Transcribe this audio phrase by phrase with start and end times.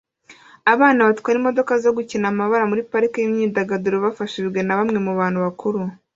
[0.73, 5.81] Abana batwara imodoka zo gukina amabara muri parike yimyidagaduro bafashijwe na bamwe mubantu bakuru